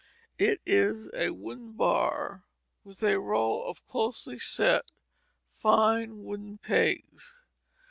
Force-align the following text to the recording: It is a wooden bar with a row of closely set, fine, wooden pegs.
It 0.39 0.61
is 0.65 1.11
a 1.13 1.29
wooden 1.29 1.73
bar 1.73 2.43
with 2.83 3.03
a 3.03 3.19
row 3.19 3.61
of 3.61 3.85
closely 3.85 4.39
set, 4.39 4.85
fine, 5.59 6.23
wooden 6.23 6.57
pegs. 6.57 7.37